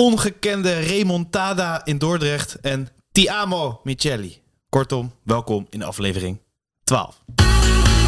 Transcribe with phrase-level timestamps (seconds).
[0.00, 4.42] ongekende remontada in Dordrecht en Tiamo Micheli.
[4.68, 6.40] Kortom, welkom in aflevering
[6.84, 7.22] 12.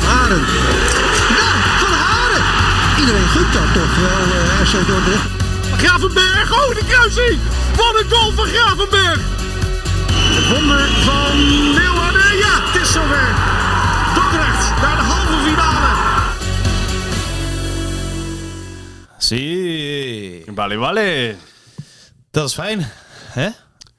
[0.05, 0.41] Haren.
[1.37, 1.51] Ja,
[1.83, 2.45] van Haren.
[3.01, 5.29] Iedereen gunt dat toch wel, uh, RC Dordrecht.
[5.77, 7.39] Gravenberg, oh de kruising!
[7.77, 9.21] Wat een goal van Gravenberg!
[10.37, 11.37] Het wonder van
[11.75, 13.29] Leeuwarden, ja, het is zover.
[14.15, 15.91] Dordrecht naar de halve finale.
[19.19, 20.53] Zie.
[20.53, 21.37] Bali Bali.
[22.33, 22.91] Dat is fijn,
[23.27, 23.49] hè?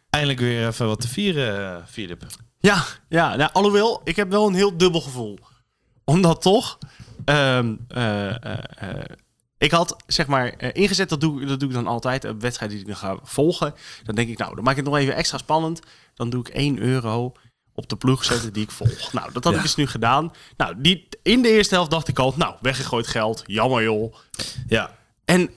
[0.09, 2.25] Eindelijk weer even wat te vieren, Filip.
[2.59, 5.39] Ja, ja nou, alhoewel, ik heb wel een heel dubbel gevoel.
[6.03, 6.77] Omdat toch...
[7.25, 8.59] Um, uh, uh,
[9.57, 12.79] ik had zeg maar ingezet, dat doe, dat doe ik dan altijd, een wedstrijd die
[12.79, 13.73] ik dan ga volgen.
[14.03, 15.79] Dan denk ik, nou, dan maak ik het nog even extra spannend.
[16.13, 17.31] Dan doe ik 1 euro
[17.73, 19.13] op de ploeg zetten die ik volg.
[19.13, 19.59] Nou, dat had ja.
[19.59, 20.31] ik dus nu gedaan.
[20.57, 24.15] Nou, die, in de eerste helft dacht ik al, nou, weggegooid geld, jammer joh.
[24.67, 24.95] Ja.
[25.25, 25.49] En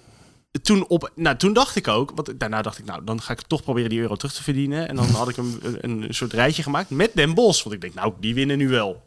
[0.63, 3.41] toen, op, nou, toen dacht ik ook, want daarna dacht ik, nou, dan ga ik
[3.41, 4.89] toch proberen die euro terug te verdienen.
[4.89, 7.63] En dan had ik een, een, een soort rijtje gemaakt met Den Bos.
[7.63, 9.03] Want ik denk, nou, die winnen nu wel.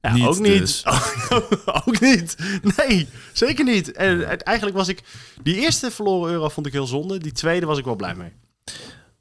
[0.00, 0.58] Ja, niet ook niet.
[0.58, 0.84] Dus.
[1.86, 2.36] ook niet.
[2.76, 3.92] Nee, zeker niet.
[3.92, 5.02] En eigenlijk was ik...
[5.42, 7.18] Die eerste verloren euro vond ik heel zonde.
[7.18, 8.32] Die tweede was ik wel blij mee.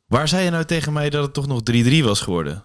[0.08, 2.64] Waar zei je nou tegen mij dat het toch nog 3-3 was geworden?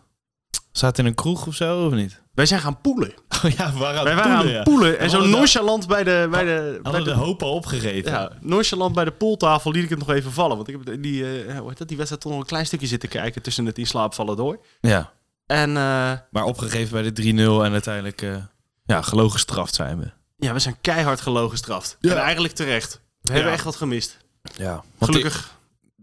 [0.76, 2.22] Zat in een kroeg of zo, of niet?
[2.34, 3.14] Wij zijn gaan poelen.
[3.44, 4.98] Oh ja, we waren aan Wij het waren poelen, aan poelen.
[4.98, 6.26] En zo nonchalant bij de...
[6.30, 8.10] Bij de, bij Hadden de, de hoop al opgegeven.
[8.12, 10.56] ja, nonchalant bij de pooltafel liet ik het nog even vallen.
[10.56, 12.86] Want ik heb die, eh, hoe heet dat, die wedstrijd toch nog een klein stukje
[12.86, 14.60] zitten kijken tussen het in slaap vallen door.
[14.80, 15.12] Ja.
[15.46, 18.36] En eh, Maar opgegeven bij de 3-0 en uiteindelijk eh,
[18.84, 20.10] ja, gelogen gestraft zijn we.
[20.36, 21.96] ja, we zijn keihard gelogen gestraft.
[22.00, 22.10] Ja.
[22.10, 23.00] En eigenlijk terecht.
[23.20, 24.18] We hebben echt wat gemist.
[24.56, 24.84] Ja.
[25.00, 25.54] Gelukkig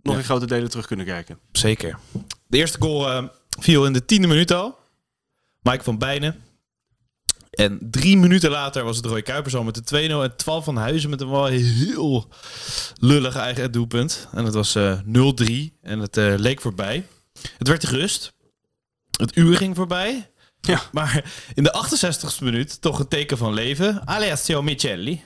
[0.01, 1.39] nog in grote delen terug kunnen kijken.
[1.51, 1.97] Zeker.
[2.47, 4.79] De eerste goal viel in de tiende minuut al.
[5.61, 6.43] Mike van Bijnen.
[7.51, 10.11] En drie minuten later was het Roy Kuipers al met de 2-0.
[10.11, 12.27] En 12 van Huizen met een wel heel
[12.99, 14.27] lullig eigen doelpunt.
[14.31, 15.03] En het was eh 0-3.
[15.81, 17.07] En het eh, leek voorbij.
[17.57, 18.33] Het werd rust.
[19.17, 20.29] Het uur ging voorbij.
[20.61, 20.81] Ja.
[20.91, 24.07] Maar in de 68ste minuut toch een teken van leven.
[24.07, 25.23] Alessio Micheli.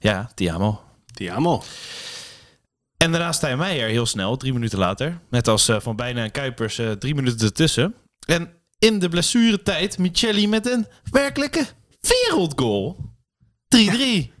[0.00, 0.82] Ja, Tiamo.
[1.12, 1.62] Tiamo.
[3.04, 5.20] En daarna Stijn Meijer heel snel, drie minuten later.
[5.30, 7.94] Net als eh, Van Bijna en Kuipers, eh, drie minuten ertussen.
[8.26, 11.66] En in de blessuretijd Micheli met een werkelijke
[12.00, 12.96] wereldgoal.
[13.68, 14.32] 3-3.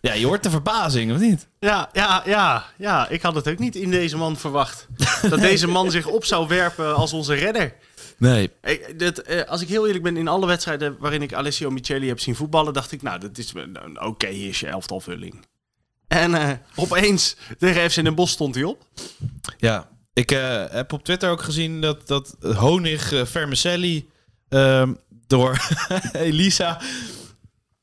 [0.00, 1.48] Ja, je hoort de verbazing, of niet?
[1.58, 3.08] Ja, ja, ja, ja.
[3.08, 4.86] Ik had het ook niet in deze man verwacht.
[5.30, 7.74] dat deze man zich op zou werpen als onze redder.
[8.18, 8.50] Nee.
[8.62, 12.20] Ik, eh, als ik heel eerlijk ben, in alle wedstrijden waarin ik Alessio Micheli heb
[12.20, 15.48] zien voetballen, dacht ik, nou, dat is een oké, hier is je elftalvulling.
[16.10, 18.86] En eh, opeens tegen FC Den Bosch stond hij op.
[19.58, 24.10] Ja, ik eh, heb op Twitter ook gezien dat, dat Honig Vermicelli
[24.48, 24.94] ehm,
[25.26, 25.68] door
[26.12, 26.80] Elisa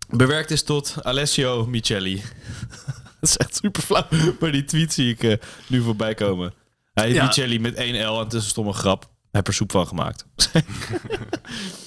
[0.09, 2.15] bewerkt is tot Alessio Micheli.
[3.19, 4.07] dat is echt super flauw.
[4.39, 6.53] Maar die tweet zie ik nu voorbij komen.
[6.93, 7.25] Hij heet Ja.
[7.25, 9.01] Micheli met 1 L en tussen stomme grap.
[9.01, 10.25] Hij heeft er soep van gemaakt.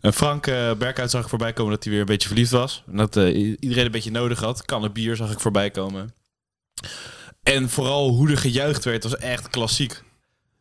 [0.00, 2.82] En Frank eh Berkhout zag ik voorbij komen dat hij weer een beetje verliefd was.
[2.86, 4.64] En dat eh, iedereen een beetje nodig had.
[4.64, 6.14] Kannen bier zag ik voorbij komen.
[7.42, 10.02] En vooral hoe er gejuicht werd, was echt klassiek.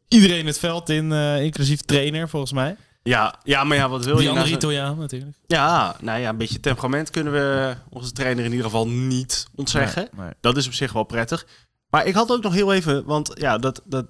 [0.08, 2.76] Iedereen het veld in, eh, inclusief trainer volgens mij.
[3.04, 4.30] Ja, ja, maar ja, wat wil Die je?
[4.30, 5.38] andere nou zo- Italiaan natuurlijk.
[5.48, 10.08] Ja, nou ja, een beetje temperament kunnen we onze trainer in ieder geval niet ontzeggen.
[10.12, 10.34] Nee, nee.
[10.42, 11.48] Dat is op zich wel prettig.
[11.90, 14.06] Maar ik had ook nog heel even, want ja, dat, dat,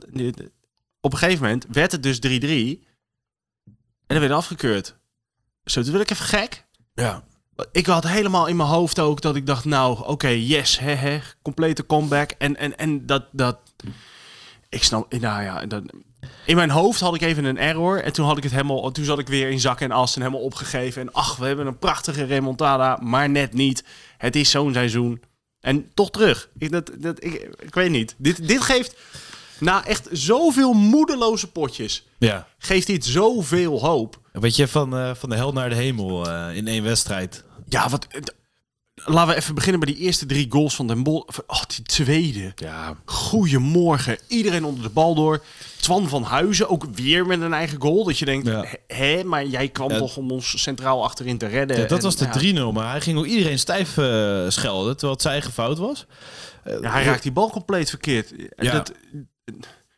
[1.01, 2.85] op een gegeven moment werd het dus 3-3.
[4.07, 4.96] En dan werd afgekeurd.
[5.71, 6.65] Zo, toen werd ik even gek.
[6.93, 7.23] Ja.
[7.71, 11.19] Ik had helemaal in mijn hoofd ook dat ik dacht, nou, oké, yes, hè, hè,
[11.41, 12.31] complete comeback.
[12.37, 13.57] En, en, en dat, dat,
[14.69, 15.83] ik snap, nou ja, dat,
[16.45, 18.03] in mijn hoofd had ik even een error.
[18.03, 20.21] En toen had ik het helemaal, toen zat ik weer in zak en as en
[20.21, 21.01] helemaal opgegeven.
[21.01, 23.83] En ach, we hebben een prachtige remontada, maar net niet.
[24.17, 25.21] Het is zo'n seizoen.
[25.59, 26.49] En toch terug.
[26.57, 28.15] Ik, dat, dat, ik, ik weet niet.
[28.17, 28.95] Dit, dit geeft,
[29.59, 32.47] na echt zoveel moedeloze potjes, ja.
[32.57, 34.19] geeft dit zoveel hoop.
[34.31, 37.43] Weet je, van, eh, van de hel naar de hemel eh, in één wedstrijd.
[37.67, 38.07] Ja, wat.
[38.09, 38.21] eh,
[39.05, 41.27] Laten we even beginnen bij die eerste drie goals van Den Bol.
[41.47, 42.51] Oh, die tweede.
[42.55, 42.95] Ja.
[43.05, 44.17] Goedemorgen.
[44.27, 45.43] Iedereen onder de bal door.
[45.79, 48.03] Twan van Huizen ook weer met een eigen goal.
[48.03, 48.65] Dat je denkt, Ja.
[48.87, 49.97] hè, maar jij kwam Ja.
[49.97, 51.77] toch om ons centraal achterin te redden.
[51.77, 53.89] Ja, dat En, was de ja, 3-0, maar hij ging ook iedereen stijf
[54.47, 56.05] schelden, terwijl het zijn eigen fout was.
[56.81, 58.33] Ja, hij raakt die bal compleet verkeerd.
[58.55, 58.91] Dat,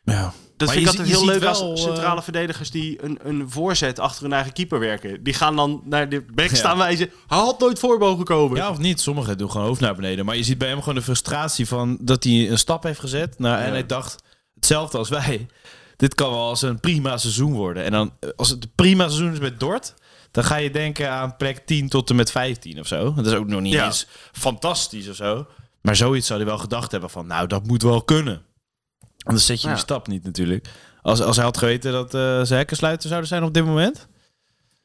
[0.04, 0.32] Ja.
[0.56, 3.50] dat Maar vind ik altijd heel leuk wel, als eh, centrale verdedigers die een, een
[3.50, 5.22] voorzet achter hun eigen keeper werken.
[5.22, 6.48] Die gaan dan naar de Ja.
[6.54, 7.10] staan wijzen.
[7.26, 8.56] Hij had nooit voor mogen komen.
[8.56, 9.00] Ja, of niet.
[9.00, 10.24] Sommigen doen gewoon hoofd naar beneden.
[10.24, 13.38] Maar je ziet bij hem gewoon de frustratie van dat hij een stap heeft gezet.
[13.38, 13.70] Nou, En Ja.
[13.72, 14.22] hij dacht,
[14.54, 15.46] hetzelfde als wij.
[15.96, 17.84] Dit kan wel als een prima seizoen worden.
[17.84, 19.94] En dan, eh, als het een prima seizoen is met Dort...
[20.30, 23.14] dan ga je denken aan plek 10 tot en met 15 of zo.
[23.14, 23.84] Dat is ook nog niet Ja.
[23.86, 25.46] eens fantastisch of zo.
[25.82, 27.26] Maar zoiets zou hij wel gedacht hebben van...
[27.26, 28.42] nou, dat moet wel kunnen.
[29.24, 29.74] Dan zet je Ja.
[29.74, 30.68] die stap niet natuurlijk.
[31.02, 33.96] Als, als hij had geweten dat eh ze hekkensluiter zouden zijn op dit moment.
[33.96, 34.06] Zou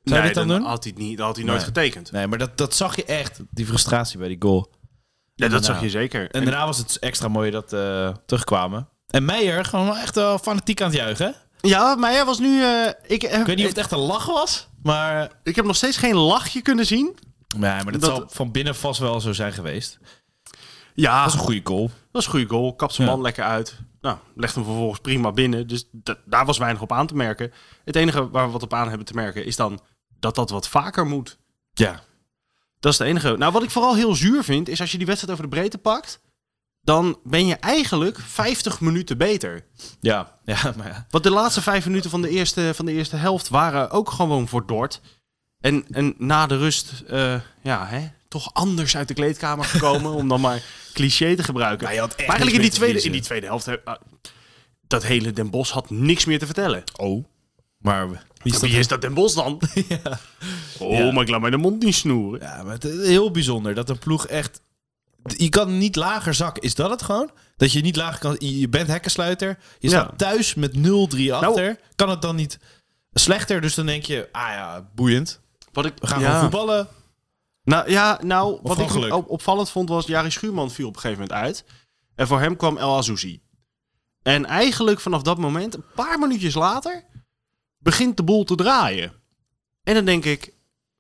[0.04, 0.68] hij Nee, dit dan doen?
[0.68, 1.66] had hij, niet, dan had hij nooit Nee.
[1.68, 2.12] getekend.
[2.12, 3.40] Nee, maar dat, dat zag je echt.
[3.52, 4.74] Die frustratie bij die goal.
[5.36, 6.32] Ja, dat zag je zeker.
[6.32, 8.90] En daarna was het extra mooi dat eh terugkwamen.
[9.08, 11.36] En Meijer gewoon echt wel fanatiek aan het juichen.
[11.62, 12.62] ja, hij was nu...
[12.64, 14.68] eh, ik, heb, Ik weet niet of het echt een lach was.
[14.84, 17.18] Maar, ik heb nog steeds geen lachje kunnen zien.
[17.58, 19.98] nee, maar dat, Dat- zal van binnen vast wel zo zijn geweest.
[20.94, 21.92] Ja, Dat is een goede goal.
[22.12, 22.76] Dat is een goede goal.
[22.76, 23.14] Kapt zijn Ja.
[23.14, 23.76] man lekker uit.
[24.06, 25.68] Nou, legt hem vervolgens prima binnen.
[25.68, 27.52] Dus da- daar was weinig op aan te merken.
[27.84, 29.80] Het enige waar we wat op aan hebben te merken is dan
[30.20, 31.38] dat dat wat vaker moet.
[31.74, 32.04] Ja.
[32.80, 33.38] Dat is het enige.
[33.38, 35.78] Nou, wat ik vooral heel zuur vind, is als je die wedstrijd over de breedte
[35.78, 36.20] pakt,
[36.82, 39.66] dan ben je eigenlijk 50 minuten beter.
[40.00, 41.06] Ja, ja, maar ja.
[41.10, 44.48] Want de laatste vijf minuten van de eerste, van de eerste helft waren ook gewoon
[44.48, 45.02] voor Dort.
[45.60, 50.28] En, en na de rust, eh, ja, hè, toch anders uit de kleedkamer gekomen, om
[50.28, 50.64] dan maar
[50.96, 51.84] cliché te gebruiken.
[51.88, 53.96] Maar eigenlijk in die, tweede, in die tweede helft, ah,
[54.88, 56.84] dat hele Den Bos had niks meer te vertellen.
[56.96, 57.26] Oh.
[57.78, 58.70] Maar wie is dat?
[58.70, 59.62] Wie is dat Den Bos dan?
[60.80, 61.12] Oh, Ja.
[61.12, 62.42] maar ik laat mij de mond niet snoeren.
[62.42, 64.62] Ja, maar het is heel bijzonder dat een ploeg echt...
[65.38, 66.64] Je kan niet lager zakken.
[66.64, 67.30] Is dat het gewoon?
[67.58, 68.36] Dat je niet lager kan...
[68.40, 69.58] Je bent hekkensluiter.
[69.80, 70.00] Je Ja.
[70.00, 70.80] staat thuis met 0-3
[71.32, 71.80] achter.
[71.96, 72.60] kan het dan niet
[73.14, 73.62] slechter?
[73.62, 74.30] Dus dan denk je...
[74.32, 75.40] Ah ja, boeiend.
[75.74, 76.26] Wat ik, We gaan ja.
[76.26, 76.88] gewoon voetballen.
[77.66, 79.14] Nou ja, nou, wat ik geluk?
[79.14, 81.64] op- opvallend vond was, Jari Schuurman viel op een gegeven moment uit.
[82.16, 83.42] En voor hem kwam El Azouzi.
[84.22, 87.04] En eigenlijk vanaf dat moment, een paar minuutjes later,
[87.78, 89.14] begint de boel te draaien.
[89.84, 90.54] En dan denk ik,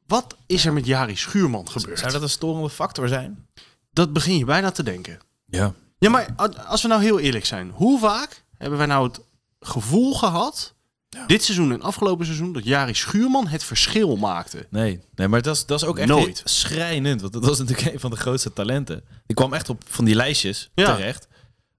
[0.08, 2.00] wat is er met Jari Schuurman gebeurd?
[2.00, 3.48] Zou dat een storende factor zijn?
[3.92, 5.20] Dat begin je bijna te denken.
[5.46, 5.74] Ja.
[5.98, 6.36] Ja, maar
[6.68, 9.22] als we nou heel eerlijk zijn, hoe vaak hebben wij nou het
[9.60, 10.75] gevoel gehad,
[11.28, 14.68] dit seizoen en afgelopen seizoen, dat Jari Schuurman het verschil maakte?
[14.70, 16.42] Nee, nee maar dat is, dat is ook echt Nooit.
[16.44, 17.22] schrijnend.
[17.22, 19.04] Want dat was natuurlijk een van de grootste talenten.
[19.26, 20.96] Die kwam echt op van die lijstjes Ja.
[20.96, 21.28] terecht.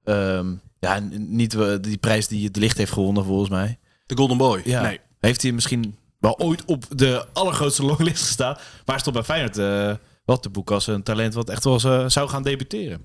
[0.04, 3.78] Ehm, ja, en niet eh, die prijs die het licht heeft gewonnen volgens mij.
[4.06, 4.60] De Golden Boy.
[4.64, 4.82] Ja.
[4.82, 5.00] Nee.
[5.20, 8.56] Heeft hij misschien wel ooit op de allergrootste longlist gestaan.
[8.84, 9.94] Maar stond bij Feyenoord eh,
[10.24, 13.04] wel te boeken als een talent wat echt wel eh, zou gaan debuteren.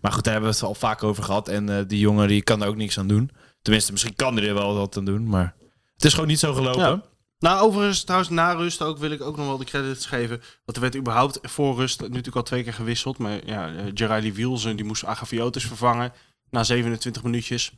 [0.00, 1.48] Maar goed, daar hebben we het al vaak over gehad.
[1.48, 3.30] En eh, die jongen die kan er ook niks aan doen.
[3.62, 5.28] Tenminste, misschien kan hij er wel wat aan doen.
[5.28, 5.54] Maar
[5.96, 6.80] het is gewoon niet zo gelopen.
[6.80, 7.02] Ja.
[7.38, 10.42] Nou, overigens, trouwens, na rust ook wil ik ook nog wel de credits geven.
[10.64, 13.18] Want er werd überhaupt voor rust natuurlijk al twee keer gewisseld.
[13.18, 16.12] Maar ja, uh, Gerardi Wielsen, die moest Agaviotis vervangen
[16.50, 17.72] na 27 minuutjes.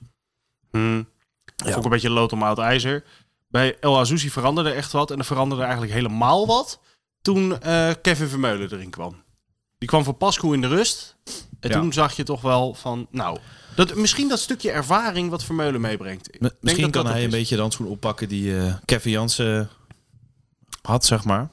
[0.71, 1.09] Hmm.
[1.57, 3.05] Vond ik een beetje lood om oud ijzer.
[3.49, 5.11] Bij El Azouzi veranderde echt wat.
[5.11, 6.81] En er veranderde eigenlijk helemaal wat
[7.23, 9.23] toen eh, Kevin Vermeulen erin kwam.
[9.79, 11.17] Die kwam voor Pasco in de rust.
[11.61, 11.81] En Ja.
[11.81, 13.39] toen zag je toch wel van, nou...
[13.75, 16.41] Dat, misschien dat stukje ervaring wat Vermeulen meebrengt.
[16.41, 19.69] M- Misschien dat kan dat hij een beetje de handschoen oppakken die eh, Kevin Jansen
[20.83, 21.49] had, zeg maar.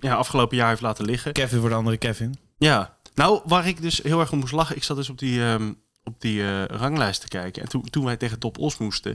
[0.00, 1.32] Ja, afgelopen jaar heeft laten liggen.
[1.32, 2.38] Kevin voor de andere Kevin.
[2.58, 5.42] Ja, nou, waar ik dus heel erg om moest lachen, ik zat dus op die,
[5.44, 5.72] ehm,
[6.04, 7.62] op die eh, ranglijst te kijken.
[7.62, 9.14] En toen, toen wij tegen Top Os moesten,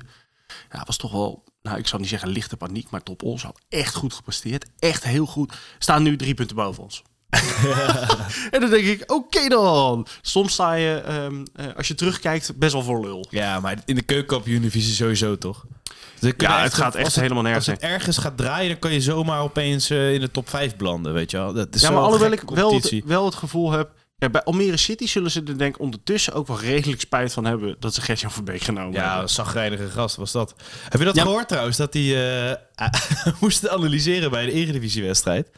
[0.72, 3.60] ja, was toch wel, nou, ik zal niet zeggen lichte paniek, maar Top Os had
[3.70, 4.66] echt goed gepresteerd.
[4.80, 5.54] Echt heel goed.
[5.80, 7.04] Staan nu drie punten boven ons.
[8.52, 10.08] en dan denk ik, oké dan.
[10.22, 13.28] Soms sta je, ehm, eh, als je terugkijkt, best wel voor lul.
[13.30, 15.66] Ja, maar in de keukenkampioen-divisie sowieso toch?
[16.20, 18.94] Dus Ja, het gaat echt het- helemaal nergens Als het ergens gaat draaien, dan kan
[18.94, 21.54] je zomaar opeens eh, in de top 5 belanden, weet je wel.
[21.54, 23.90] Dat is Ja, maar alhoewel ik wel het, wel het gevoel heb...
[24.18, 27.46] Ja, bij Almere City zullen ze er denk ik ondertussen ook wel redelijk spijt van
[27.46, 27.76] hebben...
[27.80, 29.22] dat ze Gertjan Verbeek genomen Ja, hebben.
[29.22, 30.54] een zagrijnige gast was dat.
[30.90, 31.22] Heb je dat Ja.
[31.22, 31.78] gehoord trouwens?
[31.78, 32.88] Dat hij eh,
[33.42, 35.50] moest analyseren bij de Eredivisiewedstrijd.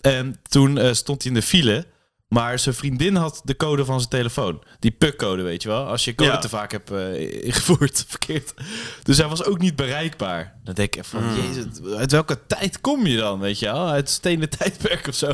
[0.00, 1.86] En toen eh, stond hij in de file.
[2.28, 4.62] Maar zijn vriendin had de code van zijn telefoon.
[4.78, 5.86] Die PUC-code, weet je wel.
[5.86, 6.38] Als je code Ja.
[6.38, 8.54] te vaak hebt eh, ingevoerd, verkeerd.
[9.02, 10.60] Dus hij was ook niet bereikbaar.
[10.64, 11.36] Dan denk ik van, Hmm.
[11.36, 11.64] jezus,
[11.96, 13.86] uit welke tijd kom je dan, weet je wel?
[13.88, 15.32] Uit het stenen tijdperk of zo.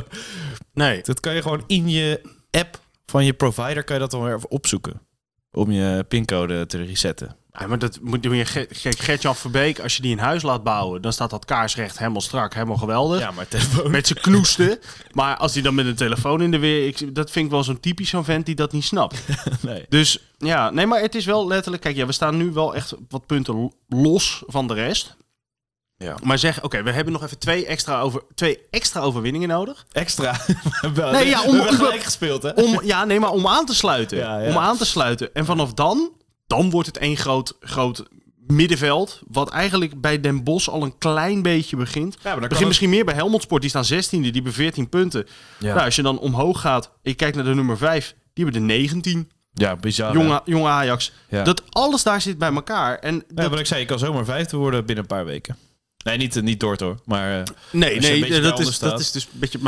[0.73, 1.02] Nee.
[1.02, 4.35] Dat kan je gewoon in je app van je provider, kan je dat dan weer
[4.37, 5.00] even opzoeken.
[5.52, 7.37] Om je pincode te resetten.
[7.60, 8.66] Ja, maar dat moet je.
[8.82, 12.20] Kijk, Gertjan Verbeek, als je die een huis laat bouwen, dan staat dat kaarsrecht helemaal
[12.20, 13.20] strak, helemaal geweldig.
[13.20, 13.46] Ja, maar.
[13.90, 14.78] Met zijn knoesten.
[15.12, 16.86] maar als hij dan met een telefoon in de weer.
[16.86, 19.18] Ik, dat vind ik wel zo'n typisch zo'n vent die dat niet snapt.
[19.60, 19.86] Nee.
[19.88, 21.82] Dus ja, nee, maar het is wel letterlijk.
[21.82, 25.16] Kijk, ja, we staan nu wel echt wat punten lo- los van de rest.
[25.96, 26.16] Ja.
[26.22, 29.86] Maar zeg, oké, we hebben nog even twee extra, over, twee extra overwinningen nodig.
[29.92, 30.36] Extra.
[31.12, 32.50] Nee, ja, om- we gespeeld, hè?
[32.50, 34.18] Om, ja, nee, maar om aan te sluiten.
[34.18, 34.48] Ja, ja.
[34.48, 35.34] Om aan te sluiten.
[35.34, 36.10] En vanaf dan,
[36.49, 38.09] dan wordt het één groot, groot
[38.47, 39.21] middenveld.
[39.28, 42.14] Wat eigenlijk bij Den Bosch al een klein beetje begint.
[42.14, 43.61] Ja, maar dan kan begint het- misschien meer bij Helmond Sport.
[43.61, 45.26] Die staan 16e, die hebben 14 punten.
[45.59, 45.73] Ja.
[45.75, 48.67] Nou, als je dan omhoog gaat je kijkt naar de nummer 5, die hebben de
[48.75, 49.31] 19.
[49.52, 50.12] Ja, bizar.
[50.12, 51.12] Jonge, jonge Ajax.
[51.28, 51.43] Ja.
[51.43, 52.99] Dat alles daar zit bij elkaar.
[52.99, 55.57] En Ja, dat, wat ik zei, je kan zomaar vijfde worden binnen een paar weken.
[56.05, 56.97] Nee, niet, niet Dort hoor.
[57.05, 59.59] Maar eh, Nee, Als nee, dat is, dat is dus een beetje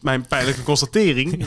[0.00, 1.30] mijn, pijnlijke constatering.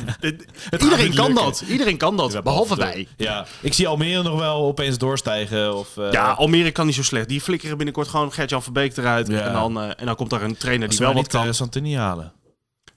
[0.72, 1.64] Iedereen niet kan dat.
[1.68, 3.08] Iedereen kan dat, behalve wij.
[3.18, 5.76] Ja, ik zie Almere nog wel opeens doorstijgen.
[5.78, 7.30] Of, eh, Ja, Almere kan niet zo slecht.
[7.30, 9.28] Die flikkeren binnenkort gewoon Gert-Jan Verbeek eruit.
[9.28, 9.40] Ja.
[9.42, 11.32] En, dan, eh, en dan komt daar een trainer als die ze wel wat niet
[11.32, 11.48] kan.
[11.48, 12.34] eh, Santini halen.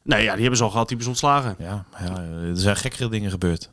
[0.02, 0.88] Nee, ja, die hebben ze al gehad.
[0.88, 1.64] Die hebben ze ontslagen.
[1.66, 3.70] Ja, ja, er zijn gekkere dingen gebeurd.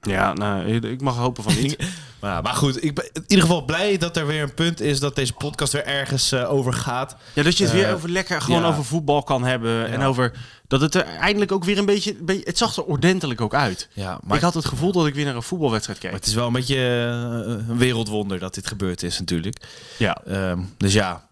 [0.00, 1.76] Ja, nou, ik mag hopen van niet.
[2.20, 5.00] Maar, maar goed, ik ben in ieder geval blij dat er weer een punt is
[5.00, 7.16] dat deze podcast weer ergens eh, over gaat.
[7.34, 8.68] Ja, dat je het Eh, weer over lekker gewoon ja.
[8.68, 9.86] over voetbal kan hebben.
[9.88, 10.32] En over
[10.68, 12.16] dat het er eindelijk ook weer een beetje.
[12.44, 13.88] Het zag er ordentelijk ook uit.
[13.92, 16.10] Ja, maar, ik had het gevoel dat ik weer naar een voetbalwedstrijd keek.
[16.10, 19.56] maar het is wel een beetje eh, een wereldwonder dat dit gebeurd is natuurlijk.
[19.98, 20.20] Ja.
[20.26, 21.28] Ehm, dus ja,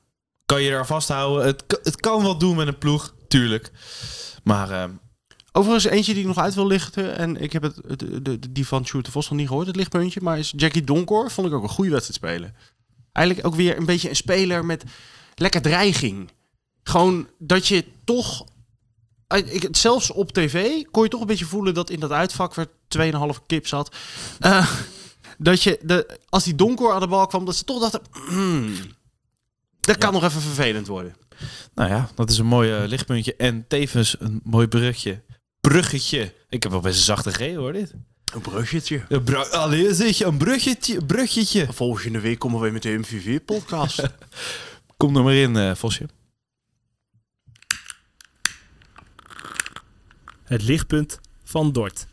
[0.47, 1.47] kan je er vasthouden?
[1.47, 3.71] Het, kan- het kan wat doen met een ploeg, tuurlijk.
[4.43, 4.91] Maar ehm,
[5.59, 7.17] Overigens, eentje die ik nog uit wil lichten.
[7.17, 9.77] En ik heb het, de, de, die van Sjoerd de Vos nog niet gehoord, het
[9.77, 10.21] lichtpuntje.
[10.23, 11.31] Maar is Jackie Donkor.
[11.31, 12.55] Vond ik ook een goede wedstrijd spelen.
[13.13, 14.85] Eigenlijk ook weer een beetje een speler met
[15.35, 16.31] lekker dreiging.
[16.83, 18.45] Gewoon dat je toch...
[19.27, 22.55] eh, Ik, zelfs op tv kon je toch een beetje voelen dat in dat uitvak
[22.55, 22.67] waar
[22.99, 23.97] 2,5 kip zat.
[24.39, 24.71] eh,
[25.39, 28.01] dat je, de, als die Donkor aan de bal kwam, dat ze toch dachten...
[28.29, 28.75] "Hmm,
[29.81, 31.17] dat kan nog even vervelend worden.
[31.75, 33.37] nou ja, dat is een mooi eh, lichtpuntje.
[33.37, 35.23] En tevens een mooi bruggetje.
[35.69, 36.33] Bruggetje.
[36.49, 37.95] Ik heb wel best een zachte G hoor, dit.
[38.35, 39.03] Een bruggetje.
[39.09, 41.05] Een bru- Allee, zeg je, een bruggetje.
[41.05, 41.73] bruggetje.
[41.73, 44.03] Volgende week komen we weer met de MVV-podcast.
[44.97, 46.09] Kom er maar in, eh, Vosje.
[50.45, 52.07] Het lichtpunt van Dort.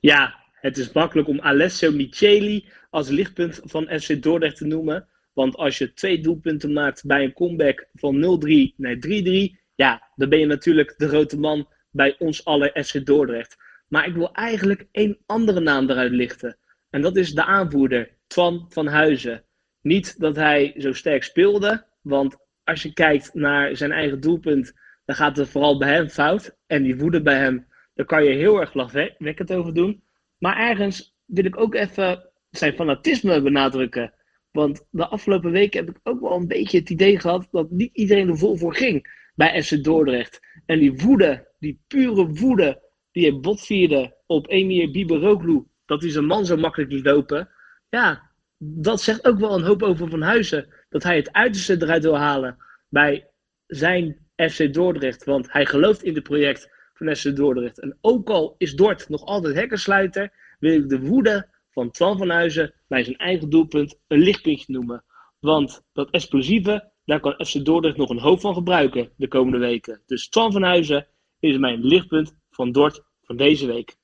[0.00, 5.08] Ja, het is makkelijk om Alessio Micheli als lichtpunt van FC Dordrecht te noemen.
[5.32, 10.28] Want als je twee doelpunten maakt bij een comeback van 0-3 naar 3-3, ja, dan
[10.28, 13.56] ben je natuurlijk de grote man bij ons alle FC Dordrecht.
[13.88, 16.58] Maar ik wil eigenlijk één andere naam eruit lichten.
[16.90, 19.44] En dat is de aanvoerder, Twan van Huizen.
[19.80, 24.72] Niet dat hij zo sterk speelde, want als je kijkt naar zijn eigen doelpunt,
[25.04, 26.56] dan gaat het vooral bij hem fout.
[26.66, 30.02] En die woede bij hem, daar kan je heel erg lachwekkend over doen.
[30.38, 34.14] Maar ergens wil ik ook even zijn fanatisme benadrukken.
[34.50, 37.96] Want de afgelopen weken heb ik ook wel een beetje het idee gehad dat niet
[37.96, 40.40] iedereen er vol voor ging bij FC Dordrecht.
[40.72, 46.26] En die woede, die pure woede, die hij botvierde op Emir Biberoglu, dat hij zijn
[46.26, 47.48] man zo makkelijk liet lopen.
[47.88, 50.68] Ja, dat zegt ook wel een hoop over Van Huizen.
[50.88, 52.56] Dat hij het uiterste eruit wil halen
[52.88, 53.28] bij
[53.66, 55.24] zijn FC Dordrecht.
[55.24, 57.80] Want hij gelooft in het project van FC Dordrecht.
[57.80, 62.30] En ook al is Dort nog altijd hekkensluiter, wil ik de woede van Twan van
[62.30, 65.04] Huizen bij zijn eigen doelpunt een lichtpuntje noemen.
[65.40, 70.00] Want dat explosieve, daar kan FC Dordrecht nog een hoop van gebruiken de komende weken.
[70.06, 71.06] Dus Twan van Huizen
[71.38, 73.96] is mijn lichtpunt van Dort van deze week.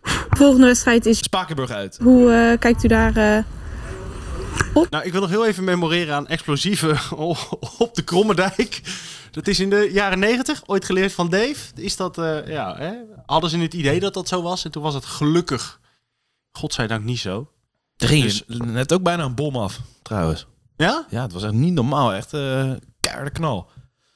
[0.00, 1.18] De volgende wedstrijd is.
[1.18, 1.98] Spakenburg uit.
[2.02, 3.16] Hoe eh, kijkt u daar?
[3.16, 3.44] eh,
[4.90, 6.98] nou, ik wil nog heel even memoreren aan explosieven
[7.78, 8.80] op de Krommerdijk.
[9.30, 11.56] Dat is in de jaren negentig, ooit geleerd van Dave.
[11.74, 12.92] Is dat, eh, ja, hè?
[13.26, 14.64] Hadden ze het idee dat dat zo was?
[14.64, 15.80] En toen was het gelukkig,
[16.52, 17.50] godzijdank, niet zo.
[18.00, 20.46] Er ging Dus- net ook bijna een bom af, trouwens.
[20.76, 21.06] Ja?
[21.10, 22.12] Ja, het was echt niet normaal.
[22.14, 23.70] Echt eh keiharde knal.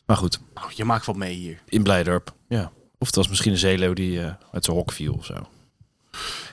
[0.07, 1.63] Maar goed, Nou, je maakt wat mee hier.
[1.69, 2.35] in Blijdorp.
[2.49, 2.73] Ja.
[2.99, 5.35] Of het was misschien een zeeleeuw die eh, uit zijn hok viel of zo.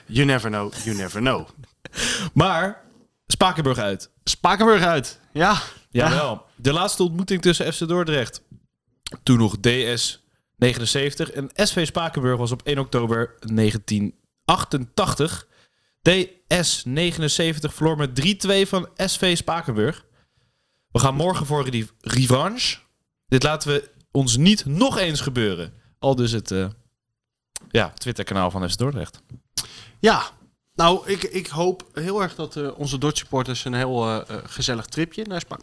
[0.06, 1.48] You never know, you never know.
[2.34, 2.80] Maar,
[3.26, 4.10] Spakenburg uit.
[4.24, 5.20] Spakenburg uit.
[5.32, 5.56] Ja.
[5.90, 6.44] Jawel.
[6.56, 8.42] De laatste ontmoeting tussen FC Dordrecht.
[9.22, 10.24] Toen nog DS
[10.56, 11.30] 79.
[11.30, 15.46] En SV Spakenburg was op 1 oktober 1988.
[16.02, 20.04] DS 79 verloor met 3-2 van SV Spakenburg.
[20.90, 22.78] We gaan morgen voor die revanche.
[23.26, 25.72] Dit laten we ons niet nog eens gebeuren.
[25.98, 26.68] Al dus het eh,
[27.70, 29.22] ja, Twitter-kanaal van FC Dordrecht.
[30.00, 30.30] Ja.
[30.74, 34.86] Nou, ik, ik hoop heel erg dat eh, onze Dort supporters een heel eh, gezellig
[34.86, 35.58] tripje naar, Spa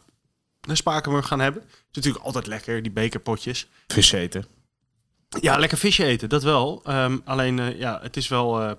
[0.67, 1.62] naar Spakenburg gaan hebben.
[1.62, 3.67] Het is natuurlijk altijd lekker, die bekerpotjes.
[3.88, 4.46] Vis eten.
[5.41, 6.81] Ja, lekker visje eten, dat wel.
[6.84, 8.77] Ehm, alleen, ja, het is wel,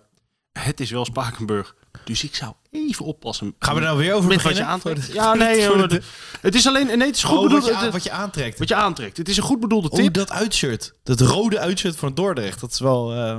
[0.52, 1.74] het is wel Spakenburg.
[2.04, 3.54] Dus ik zou even oppassen.
[3.58, 5.12] Gaan we er nou weer over met wat je aantrekt?
[5.12, 6.02] Ja, nee, voor hoor, de-
[6.40, 7.60] het is alleen, nee, het is goed Oh, bedoeld.
[7.62, 8.58] wat, je, het- aan- wat je aantrekt.
[8.58, 9.16] wat je aantrekt.
[9.16, 10.14] Het is een goed bedoelde Oh, tip.
[10.14, 10.92] dat uitshirt.
[11.02, 12.60] Dat rode uitshirt van Dordrecht.
[12.60, 13.12] Dat is wel...
[13.14, 13.38] eh,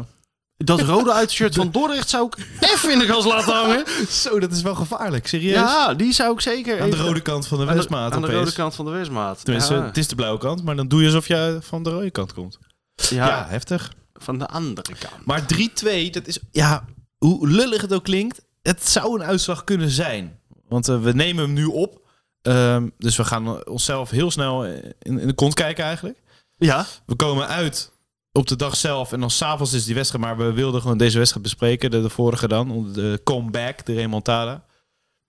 [0.58, 3.86] Dat rode uitshirt van Dordrecht zou ik even in de kast laten hangen.
[4.10, 5.28] Zo, dat is wel gevaarlijk.
[5.28, 5.54] Serieus?
[5.54, 8.22] Ja, die zou ik zeker Aan de rode kant van de aan de- Westmaat Aan
[8.22, 9.44] de rode kant van de Westmaat.
[9.46, 9.84] Tenminste, ja.
[9.86, 10.64] het is de blauwe kant.
[10.64, 12.58] Maar dan doe je alsof je van de rode kant komt.
[12.96, 13.94] ja, Ja, heftig.
[14.14, 15.26] van de andere kant.
[15.26, 16.40] Maar 3-2, dat is...
[16.52, 16.86] Ja,
[17.26, 18.42] hoe lullig het ook klinkt.
[18.62, 20.40] Het zou een uitslag kunnen zijn.
[20.68, 22.02] Want eh, we nemen hem nu op.
[22.42, 26.20] Ehm, dus we gaan onszelf heel snel in, in de kont kijken eigenlijk.
[26.58, 27.92] Ja, We komen uit
[28.32, 30.24] op de dag zelf en dan s'avonds is die wedstrijd.
[30.24, 34.66] Maar we wilden gewoon deze wedstrijd bespreken, de, de vorige dan, de comeback, de remontada.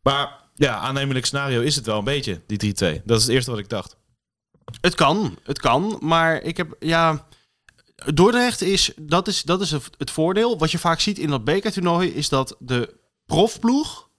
[0.03, 3.03] Maar Ja, aannemelijk scenario is het wel een beetje, die 3-2.
[3.05, 3.97] Dat is het eerste wat ik dacht.
[4.81, 5.99] Het kan, het kan.
[6.01, 7.27] Maar ik heb, ja...
[8.15, 10.59] Dordrecht is, dat is, dat is het voordeel.
[10.59, 12.95] Wat je vaak ziet in dat bekertoernooi is dat de
[13.27, 14.11] profploeg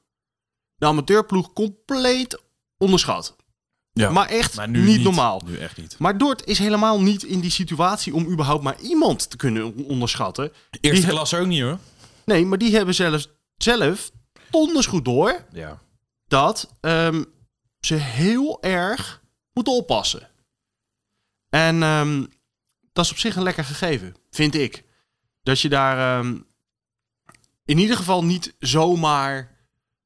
[0.75, 2.41] de amateurploeg compleet
[2.77, 3.35] onderschat.
[3.91, 4.09] Ja.
[4.11, 5.03] Maar echt Maar nu niet, niet.
[5.03, 5.41] normaal.
[5.45, 5.95] Nu echt niet.
[5.99, 10.51] Maar Dort is helemaal niet in die situatie om überhaupt maar iemand te kunnen onderschatten.
[10.81, 11.77] Eerste Die- klas ook niet hoor.
[12.25, 14.11] Nee, maar die hebben zelfs zelf
[14.49, 15.79] donders goed door Ja.
[16.27, 17.23] dat ehm,
[17.79, 19.21] ze heel erg
[19.53, 20.29] moeten oppassen.
[21.49, 22.25] En ehm,
[22.93, 24.83] dat is op zich een lekker gegeven, vind ik.
[25.43, 26.39] Dat je daar ehm,
[27.65, 29.51] in ieder geval niet zomaar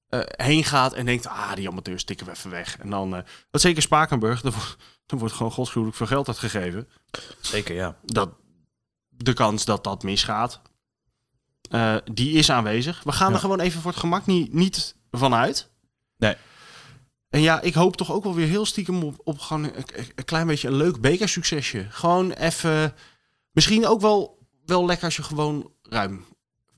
[0.07, 1.27] eh, heen gaat en denkt...
[1.27, 2.77] ah, die amateurs tikken we even weg.
[2.77, 4.75] En dan, eh dat zeker Spakenburg, dan, wordt-
[5.05, 6.89] dan wordt gewoon godschuwelijk veel geld uitgegeven.
[7.41, 7.97] Zeker, ja.
[8.05, 8.29] Dat,
[9.09, 10.61] de kans dat dat misgaat,
[11.69, 13.03] eh, die is aanwezig.
[13.03, 13.33] We gaan Ja.
[13.33, 15.69] er gewoon even voor het gemak niet, niet vanuit.
[16.17, 16.35] Nee.
[17.29, 19.73] En ja, ik hoop toch ook wel weer heel stiekem op, gewoon een,
[20.15, 21.85] een klein beetje een leuk bekersuccesje.
[21.89, 22.93] Gewoon even,
[23.51, 26.25] misschien ook wel, wel lekker als je gewoon ruim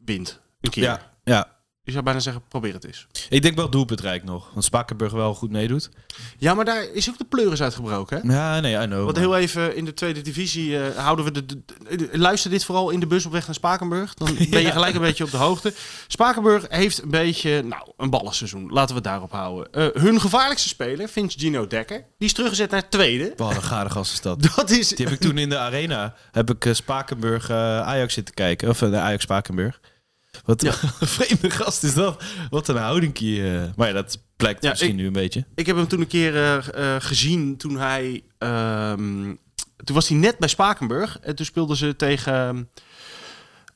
[0.06, 0.42] wint.
[0.62, 0.84] Een keer.
[0.84, 1.59] Ja, ja.
[1.90, 3.08] Je zou bijna zeggen, probeer het eens.
[3.30, 4.50] Ik denk wel doelpuntrijk nog.
[4.54, 5.90] Want Spakenburg wel goed meedoet.
[6.38, 8.34] Ja, maar daar is ook de pleuris uitgebroken, hè?
[8.34, 9.04] Ja, nee, I know.
[9.06, 11.62] Want heel even in de tweede divisie eh, houden we de, de-
[11.96, 14.14] de- Luister dit vooral in de bus op weg naar Spakenburg.
[14.14, 15.74] Dan ben je gelijk een beetje op de hoogte.
[16.08, 18.70] Spakenburg heeft een beetje, nou, een ballenseizoen.
[18.72, 19.74] Laten we het daarop houden.
[19.74, 21.98] Eh, hun gevaarlijkste speler, vindt Gino Dekker.
[22.18, 23.34] Die is teruggezet naar tweede.
[23.38, 24.42] Wat een gare gast is dat.
[24.56, 24.88] Dat is...
[24.90, 28.70] Die heb ik toen in de arena, heb ik eh, Spakenburg Ajax zitten kijken.
[28.70, 29.80] Of de Ajax Spakenburg.
[30.46, 30.74] Wat Ja.
[31.00, 32.24] een vreemde gast is dat.
[32.50, 33.52] Wat een houdingkie.
[33.58, 33.70] eh.
[33.76, 35.46] Maar ja, dat blijkt Ja, misschien ik- nu een beetje.
[35.56, 38.24] Ik heb hem toen een keer eh, eh, gezien toen hij...
[38.38, 39.36] ehm,
[39.84, 41.20] toen was hij net bij Spakenburg.
[41.20, 42.70] En toen speelden ze tegen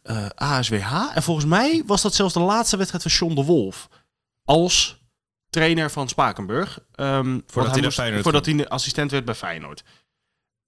[0.03, 0.93] eh, ASWH.
[1.15, 3.89] En volgens mij was dat zelfs de laatste wedstrijd van John de Wolf.
[4.45, 5.01] Als
[5.49, 6.79] trainer van Spakenburg.
[6.95, 9.83] Ehm, want hij moest- Feyenoord Voordat hij assistent werd bij Feyenoord.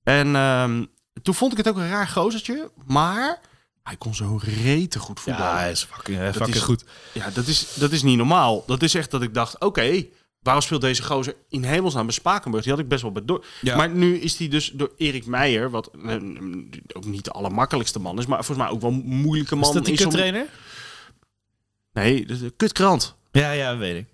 [0.03, 0.85] En ehm,
[1.21, 2.71] toen vond ik het ook een raar gozertje.
[2.85, 3.39] Maar
[3.85, 5.53] hij kon zo rete goed voetballen.
[5.53, 6.83] Ja, hij is fucking, eh, Dat fucking is- goed.
[7.11, 8.63] Ja, dat is, dat is niet normaal.
[8.67, 10.05] Dat is echt dat ik dacht, oké,
[10.41, 12.63] waarom speelt deze gozer in hemelsnaam bij Spakenburg?
[12.63, 13.45] Die had ik best wel bij door.
[13.61, 13.75] Ja.
[13.75, 16.13] Maar nu is hij dus door Erik Meijer, wat eh,
[16.93, 19.67] ook niet de allermakkelijkste man is, maar volgens mij ook wel een moeilijke man.
[19.67, 20.47] Is dat die in sommige- trainer?
[21.93, 23.15] Nee, een kutkrant.
[23.31, 24.05] Ja, ja, weet ik.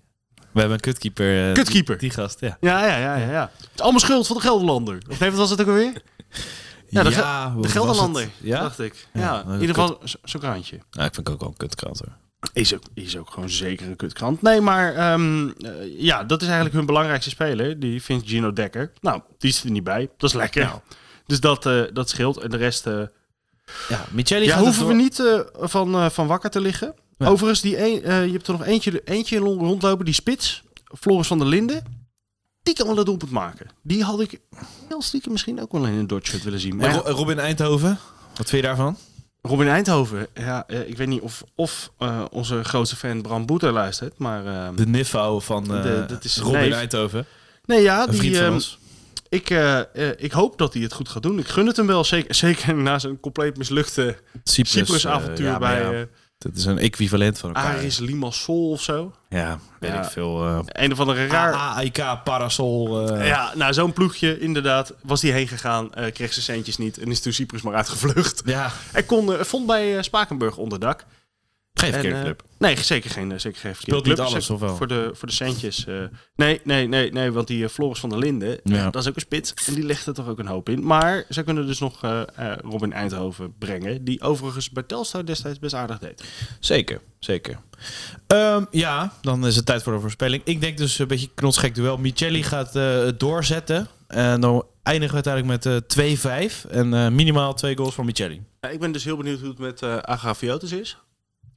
[0.52, 1.48] We hebben een kutkeeper.
[1.48, 1.98] eh, Kutkeeper.
[1.98, 2.56] Die, die gast, ja.
[2.60, 3.50] Ja, ja, ja, ja, ja.
[3.60, 4.98] Het is allemaal schuld van de Gelderlander.
[5.10, 6.02] Of nee, wat was het ook alweer?
[6.92, 8.28] Ja, de, de Gelderlander?
[8.40, 8.60] Ja?
[8.60, 9.08] dacht ik.
[9.12, 10.76] Ja, Ja, in ieder geval zo- zo'n krantje.
[10.90, 12.16] Nou, ik vind het ook wel een kutkrant hoor.
[12.52, 14.42] Is ook, is ook gewoon zeker een kutkrant.
[14.42, 17.78] Nee, maar ehm, eh, ja, dat is eigenlijk hun belangrijkste speler.
[17.80, 18.92] Die vindt Gino Dekker.
[19.00, 20.10] Nou, die is er niet bij.
[20.16, 20.64] Dat is lekker.
[20.64, 20.78] Nou.
[21.26, 22.36] Dus dat, eh, dat scheelt.
[22.36, 22.86] En de rest...
[22.86, 23.02] eh,
[23.88, 25.22] Ja, Micheli ja, gaat hoeven we niet
[25.54, 26.94] van, van wakker te liggen.
[27.18, 27.26] Ja.
[27.26, 30.04] Overigens, die een, je hebt er nog eentje, eentje rondlopen.
[30.04, 30.62] Die spits,
[31.00, 32.01] Floris van der Linden.
[32.62, 33.66] Die kan wel doelpunt maken.
[33.82, 34.40] Die had ik
[34.88, 36.76] heel stiekem misschien ook wel in een Dodge willen zien.
[36.76, 37.98] Maar Robin Eindhoven,
[38.36, 38.96] wat vind je daarvan?
[39.42, 40.26] Robin Eindhoven.
[40.34, 44.18] Ja, eh, ik weet niet of, of eh, onze grootste fan Bram Boeter luistert.
[44.18, 46.72] Maar eh, De Niffo van eh, De- dat is Robin neef.
[46.72, 47.26] Eindhoven.
[47.64, 48.58] nee, ja, die, ehm.
[49.28, 51.38] Ik, eh, eh, ik hoop dat hij het goed gaat doen.
[51.38, 52.04] Ik gun het hem wel.
[52.04, 56.00] Zeker, zeker na zijn compleet mislukte Cyprus, Cyprus-avontuur eh, ja, bij ja, eh,
[56.42, 57.76] Dat is een equivalent van elkaar.
[57.76, 59.12] Aris Limassol of zo.
[59.28, 60.02] Ja, weet Ja.
[60.04, 60.44] ik veel.
[60.46, 61.54] eh Een of andere raar...
[61.54, 63.08] AIK Parasol.
[63.10, 64.92] eh, Ja, nou, zo'n ploegje inderdaad.
[65.02, 68.42] Was hij heen gegaan, eh, kreeg zijn centjes niet en is toen Cyprus maar uitgevlucht.
[68.44, 68.70] ja.
[68.92, 71.04] Hij kon, vond bij Spakenburg onderdak.
[71.74, 72.42] Geen En, verkeerde eh, club.
[72.58, 74.26] Nee, zeker geen, eh, zeker geen verkeerde Speelt niet club.
[74.26, 74.76] alles, Zeker of wel?
[74.76, 75.86] Voor de, voor de centjes.
[75.86, 75.94] eh,
[76.36, 78.90] nee, nee, nee, nee, want die Floris van der Linden, Ja.
[78.90, 79.54] dat is ook een spits.
[79.66, 80.84] En die legt er toch ook een hoop in.
[80.86, 84.04] Maar ze kunnen dus nog eh, eh, Robin Eindhoven brengen.
[84.04, 86.24] Die overigens bij Telstar destijds best aardig deed.
[86.60, 87.58] Zeker, zeker.
[88.26, 90.42] Ehm, ja, dan is het tijd voor de voorspelling.
[90.44, 91.96] Ik denk dus een beetje knotsgek duel.
[91.96, 93.88] Micheli gaat eh, het doorzetten.
[94.06, 96.66] En dan eindigen we uiteindelijk met eh 2-5.
[96.70, 98.42] En eh, minimaal twee goals van Micheli.
[98.60, 100.96] Ja, ik ben dus heel benieuwd hoe het met eh Agraviotis is.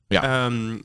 [0.07, 0.45] Ja.
[0.45, 0.77] Ehm,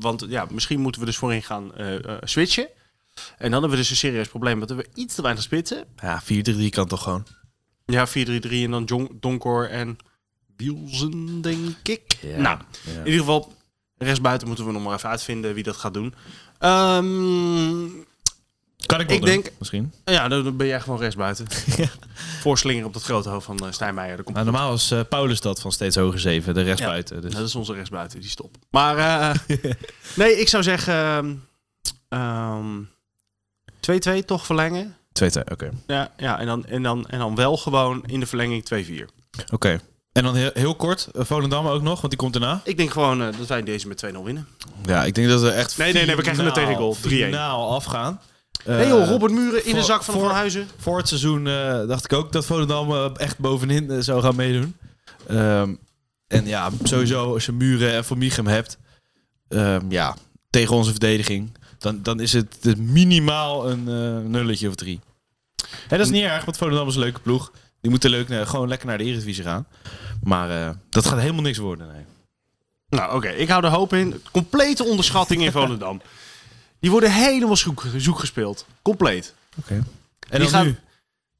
[0.00, 2.68] want ja, misschien moeten we dus voorin gaan eh, eh, switchen.
[3.14, 4.58] En dan hebben we dus een serieus probleem.
[4.58, 5.84] Want we hebben iets te weinig spitsen.
[6.02, 7.26] Ja, 4-3-3 kan toch gewoon.
[7.86, 8.10] Ja, 4-3-3
[8.64, 9.96] en dan Jon- Donkor en
[10.56, 12.18] Wielsen, denk ik.
[12.22, 12.40] Ja.
[12.40, 12.92] Nou, Ja.
[12.92, 13.52] in ieder geval,
[13.98, 16.14] rechtsbuiten moeten we nog maar even uitvinden wie dat gaat doen.
[16.58, 17.86] Ehm,
[18.86, 19.92] Kan ik wel ik doen, denk- misschien.
[20.04, 21.46] ja, dan ben jij gewoon rechtsbuiten.
[22.40, 24.20] Voorslinger op dat grote hoofd van uh, Stijnmeijer.
[24.24, 27.22] Nou, normaal is eh, Paulus dat van steeds hoger zeven, de rechtsbuiten.
[27.22, 27.34] Dus.
[27.34, 28.56] dat is onze rechtsbuiten, die stop.
[28.70, 29.58] Maar eh,
[30.16, 31.42] nee, ik zou zeggen
[32.08, 32.82] ehm,
[34.20, 34.96] 2-2 toch verlengen.
[35.22, 35.70] 2-2, oké.
[35.86, 39.04] Ja, ja en, dan, en, dan, en dan wel gewoon in de verlenging 2-4.
[39.52, 39.80] Oké.
[40.16, 42.60] En dan heel, heel kort, eh, Volendam ook nog, want die komt daarna.
[42.64, 44.48] Ik denk gewoon eh, dat wij deze met 2-0 winnen.
[44.84, 46.96] Ja, ik denk dat we echt Nee, nee, nee, we krijgen een tegengoal.
[46.96, 46.98] 3-1.
[47.00, 48.20] finaal afgaan.
[48.66, 50.68] Nee Eh, joh, Robert Muren in de voor- zak van voor- Van Huizen.
[50.76, 54.76] Voor het seizoen eh, dacht ik ook dat Volendam eh, echt bovenin zou gaan meedoen.
[55.28, 55.74] Ehm,
[56.26, 58.78] en ja, sowieso als je Muren en Van hebt,
[59.48, 60.16] ehm, ja,
[60.50, 65.00] tegen onze verdediging, dan, dan is het minimaal een eh, nulletje of drie.
[65.88, 67.52] En dat is niet erg, want Volendam is een leuke ploeg.
[67.80, 69.66] Die moeten leuk, eh, gewoon lekker naar de Eredivisie gaan.
[70.22, 72.04] Maar eh, dat gaat helemaal niks worden, nee.
[72.88, 73.28] Nou, oké.
[73.28, 74.22] Ik hou de hoop in.
[74.32, 76.00] Complete onderschatting in Volendam.
[76.80, 78.66] Die worden helemaal zoek, zoek gespeeld.
[78.82, 79.34] Compleet.
[79.66, 80.76] En Die gaan- nu?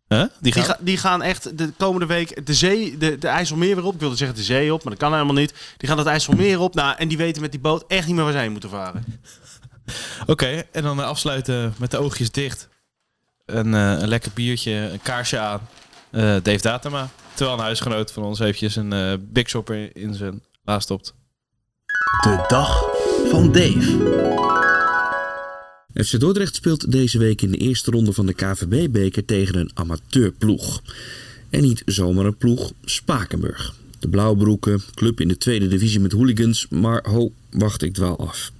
[0.08, 0.20] Huh?
[0.20, 0.64] Die Die, gaan...
[0.64, 3.94] ga- die gaan echt de komende week de zee, de, de IJsselmeer weer op.
[3.94, 5.54] Ik wilde zeggen de zee op, maar dat kan helemaal niet.
[5.76, 6.74] Die gaan het IJsselmeer op.
[6.74, 9.04] Nou, en die weten met die boot echt niet meer waar zij heen moeten varen.
[10.26, 12.68] Oké, en dan eh, afsluiten met de oogjes dicht.
[13.44, 15.60] Een, eh, een lekker biertje, een kaarsje aan.
[16.10, 17.08] Eh, Dave Datema.
[17.34, 21.14] Terwijl een huisgenoot van ons eventjes een eh, Big Shopper in zijn la stopt.
[22.20, 22.84] De dag
[23.30, 24.65] van Dave.
[26.04, 30.82] FC Dordrecht speelt deze week in de eerste ronde van de KVB-beker tegen een amateurploeg.
[31.50, 33.74] En niet zomaar een ploeg, Spakenburg.
[33.98, 38.52] De Blauwbroeken, club in de tweede divisie met hooligans, maar ho, wacht ik dwaal af.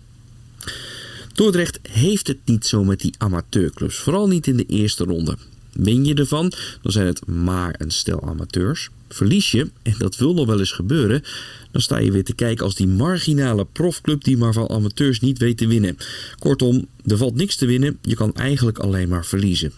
[1.32, 5.36] Dordrecht heeft het niet zo met die amateurclubs, vooral niet in de eerste ronde.
[5.76, 8.88] Win je ervan, dan zijn het maar een stel amateurs.
[9.08, 11.22] Verlies je, en dat wil nog wel eens gebeuren,
[11.70, 15.38] dan sta je weer te kijken als die marginale profclub die maar van amateurs niet
[15.38, 15.96] weet te winnen.
[16.38, 19.72] Kortom, er valt niks te winnen, je kan eigenlijk alleen maar verliezen.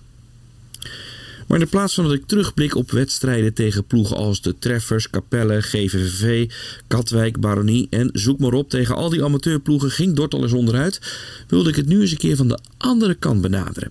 [1.46, 5.10] Maar in de plaats van dat ik terugblik op wedstrijden tegen ploegen als de Treffers,
[5.10, 6.50] Capelle, GVVV,
[6.86, 11.00] Katwijk, Baronie en zoek maar op tegen al die amateurploegen ging Dort al eens onderuit,
[11.46, 13.90] wilde ik het nu eens een keer van de andere kant benaderen.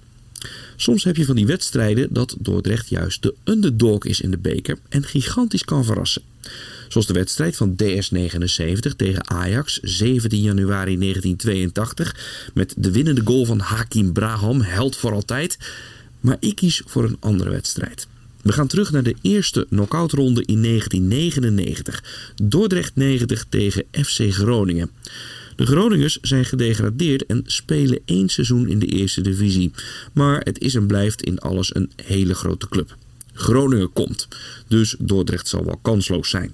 [0.80, 4.78] Soms heb je van die wedstrijden dat Dordrecht juist de underdog is in de beker
[4.90, 6.22] en gigantisch kan verrassen.
[6.88, 12.16] Zoals de wedstrijd van DS79 tegen Ajax 17 januari 1982
[12.54, 15.58] met de winnende goal van Hakim Braham, held voor altijd.
[16.20, 18.08] Maar ik kies voor een andere wedstrijd.
[18.42, 22.04] We gaan terug naar de eerste knock-outronde in 1999.
[22.44, 24.90] Dordrecht 90 tegen FC Groningen.
[25.58, 29.72] De Groningers zijn gedegradeerd en spelen één seizoen in de eerste divisie.
[30.14, 32.96] Maar het is en blijft in alles een hele grote club.
[33.34, 34.28] Groningen komt,
[34.68, 36.52] dus Dordrecht zal wel kansloos zijn.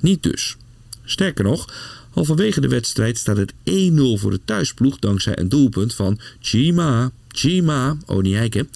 [0.00, 0.56] Niet dus.
[1.04, 1.74] Sterker nog,
[2.10, 3.54] halverwege de wedstrijd staat het 1-0
[4.14, 8.66] voor de thuisploeg dankzij een doelpunt van Chima, Chima, Onieke.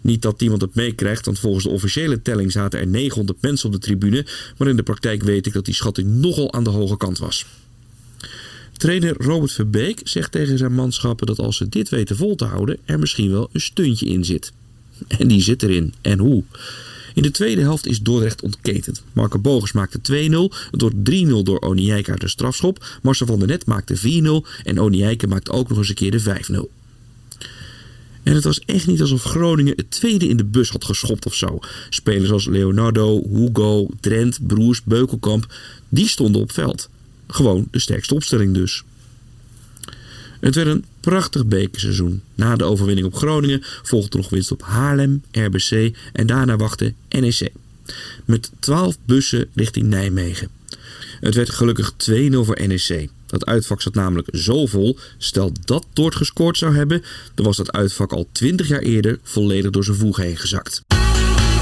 [0.00, 3.72] Niet dat iemand het meekrijgt, want volgens de officiële telling zaten er 900 mensen op
[3.72, 4.26] de tribune,
[4.56, 7.46] maar in de praktijk weet ik dat die schatting nogal aan de hoge kant was.
[8.80, 12.78] Trainer Robert Verbeek zegt tegen zijn manschappen dat als ze dit weten vol te houden,
[12.84, 14.52] er misschien wel een stuntje in zit.
[15.08, 15.94] En die zit erin.
[16.00, 16.44] En hoe?
[17.14, 19.02] In de tweede helft is Dordrecht ontketend.
[19.12, 20.28] Marco Bogers maakte
[20.70, 22.98] 2-0, door 3-0 door Onieka uit de strafschop.
[23.02, 26.20] Marcel van der Net maakte 4-0 en Onieka maakte ook nog eens een keer de
[26.20, 26.78] 5-0.
[28.22, 31.34] En het was echt niet alsof Groningen het tweede in de bus had geschopt of
[31.34, 31.58] zo.
[31.90, 35.54] Spelers als Leonardo, Hugo, Drent, Broers, Beukelkamp,
[35.88, 36.88] die stonden op veld.
[37.30, 38.84] Gewoon de sterkste opstelling dus.
[40.40, 42.22] Het werd een prachtig bekerseizoen.
[42.34, 47.52] Na de overwinning op Groningen volgde nog winst op Haarlem, RBC en daarna wachtte NEC.
[48.24, 50.48] Met 12 bussen richting Nijmegen.
[51.20, 53.08] Het werd gelukkig 2-0 voor NEC.
[53.26, 54.98] Dat uitvak zat namelijk zo vol.
[55.18, 57.02] Stel dat Dort gescoord zou hebben,
[57.34, 60.82] dan was dat uitvak al 20 jaar eerder volledig door zijn voeg heen gezakt.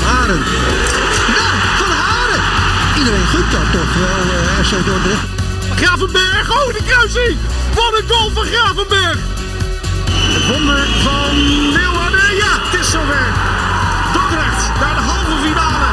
[0.01, 0.39] Haren.
[0.39, 2.99] Ja, van Haren.
[2.99, 5.48] Iedereen gunt dat toch wel, eh FC Dordrecht.
[5.81, 7.39] Gravenberg, oh de kruising!
[7.75, 9.19] Wat een goal van Gravenberg!
[10.11, 11.37] Het wonder van
[11.73, 13.27] Leeuwarden, ja het is zover.
[14.13, 15.88] Dordrecht naar de halve finale.